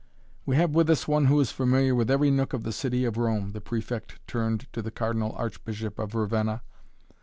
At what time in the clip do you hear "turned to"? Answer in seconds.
4.25-4.81